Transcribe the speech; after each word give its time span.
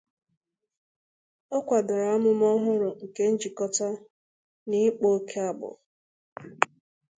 Ọ 1.55 1.57
kwadoro 1.67 2.05
amụma 2.15 2.45
ọhụrụ 2.55 2.89
nke 3.03 3.23
njikọta 3.31 3.87
na 4.67 4.75
ịkpa 4.87 5.07
oke 5.15 5.37
agbụrụ. 5.49 5.75